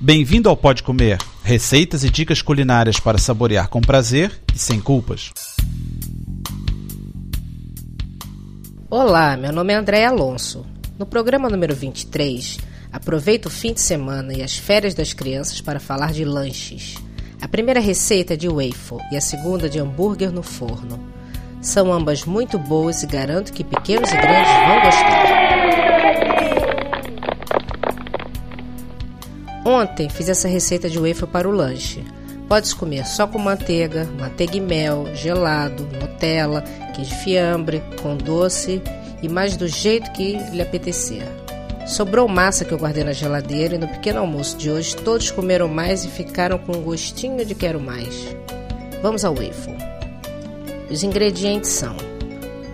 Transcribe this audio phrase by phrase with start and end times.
[0.00, 5.32] Bem-vindo ao Pode Comer, receitas e dicas culinárias para saborear com prazer e sem culpas.
[8.88, 10.64] Olá, meu nome é André Alonso.
[10.96, 12.58] No programa número 23,
[12.92, 16.94] aproveito o fim de semana e as férias das crianças para falar de lanches.
[17.42, 21.00] A primeira receita é de waffle e a segunda de hambúrguer no forno.
[21.60, 25.27] São ambas muito boas e garanto que pequenos e grandes vão gostar.
[29.78, 32.04] Ontem fiz essa receita de waffle para o lanche.
[32.48, 36.62] Pode-se comer só com manteiga, manteiga e mel, gelado, Nutella,
[36.96, 38.82] queijo fiambre, com doce
[39.22, 41.22] e mais do jeito que lhe apetecer.
[41.86, 45.68] Sobrou massa que eu guardei na geladeira e no pequeno almoço de hoje todos comeram
[45.68, 48.36] mais e ficaram com um gostinho de quero mais.
[49.00, 49.76] Vamos ao waffle.
[50.90, 51.96] Os ingredientes são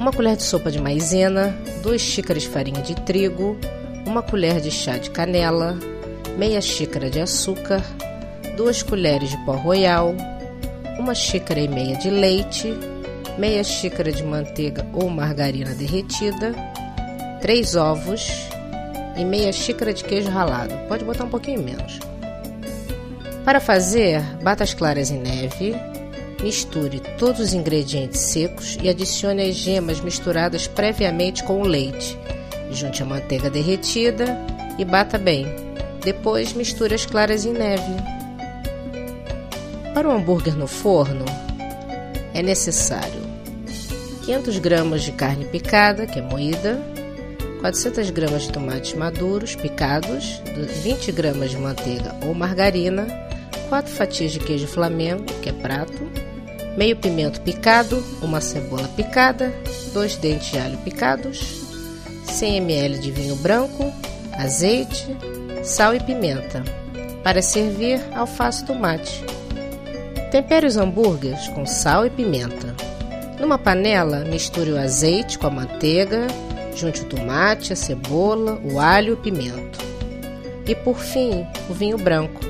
[0.00, 3.58] uma colher de sopa de maizena, duas xícaras de farinha de trigo,
[4.06, 5.78] uma colher de chá de canela,
[6.36, 7.82] meia xícara de açúcar,
[8.56, 10.14] duas colheres de pó royal,
[10.98, 12.72] uma xícara e meia de leite,
[13.38, 16.54] meia xícara de manteiga ou margarina derretida,
[17.40, 18.48] três ovos
[19.16, 20.74] e meia xícara de queijo ralado.
[20.88, 22.00] Pode botar um pouquinho menos.
[23.44, 25.74] Para fazer, bata as claras em neve,
[26.42, 32.18] misture todos os ingredientes secos e adicione as gemas misturadas previamente com o leite.
[32.70, 34.38] Junte a manteiga derretida
[34.78, 35.73] e bata bem.
[36.04, 37.82] Depois misture as claras em neve.
[39.94, 41.24] Para o hambúrguer no forno,
[42.34, 43.22] é necessário
[44.24, 46.80] 500 gramas de carne picada, que é moída,
[47.60, 50.42] 400 gramas de tomates maduros picados,
[50.82, 53.06] 20 gramas de manteiga ou margarina,
[53.68, 56.06] 4 fatias de queijo flamengo, que é prato,
[56.76, 59.54] meio pimento picado, uma cebola picada,
[59.92, 61.62] 2 dentes de alho picados,
[62.26, 63.92] 100 ml de vinho branco,
[64.32, 65.06] azeite,
[65.64, 66.62] sal e pimenta.
[67.22, 69.24] Para servir, alface e tomate.
[70.30, 72.74] Tempere os hambúrgueres com sal e pimenta.
[73.40, 76.26] Numa panela, misture o azeite com a manteiga,
[76.76, 79.78] junte o tomate, a cebola, o alho e o pimento.
[80.66, 82.42] E por fim, o vinho branco.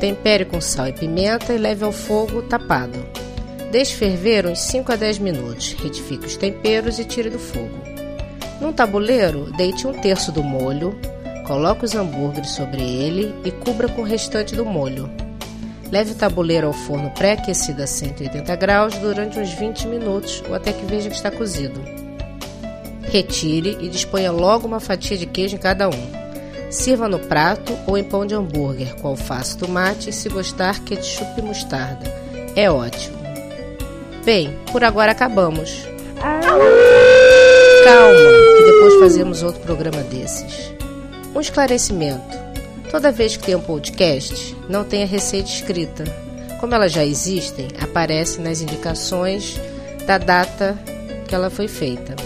[0.00, 2.98] Tempere com sal e pimenta e leve ao fogo tapado.
[3.70, 5.74] Deixe ferver uns 5 a 10 minutos.
[5.74, 7.78] Retifique os temperos e tire do fogo.
[8.58, 10.98] Num tabuleiro, deite um terço do molho,
[11.50, 15.10] Coloque os hambúrgueres sobre ele e cubra com o restante do molho.
[15.90, 20.72] Leve o tabuleiro ao forno pré-aquecido a 180 graus durante uns 20 minutos ou até
[20.72, 21.80] que veja que está cozido.
[23.02, 26.70] Retire e disponha logo uma fatia de queijo em cada um.
[26.70, 31.32] Sirva no prato ou em pão de hambúrguer com alface, tomate e, se gostar, ketchup
[31.36, 32.14] e mostarda.
[32.54, 33.18] É ótimo.
[34.24, 35.84] Bem, por agora acabamos.
[37.82, 38.20] Calma,
[38.56, 40.78] que depois fazemos outro programa desses.
[41.34, 42.38] Um esclarecimento:
[42.90, 46.04] toda vez que tem um podcast, não tem a receita escrita.
[46.58, 49.58] Como elas já existem, aparece nas indicações
[50.06, 50.76] da data
[51.26, 52.16] que ela foi feita.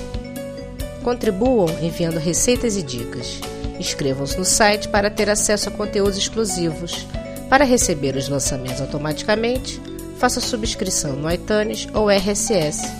[1.03, 3.39] Contribuam enviando receitas e dicas.
[3.79, 7.07] Inscrevam-se no site para ter acesso a conteúdos exclusivos.
[7.51, 9.81] Para receber os lançamentos automaticamente,
[10.19, 12.91] faça subscrição no iTunes ou RSS.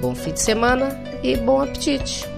[0.00, 2.37] Bom fim de semana e bom apetite!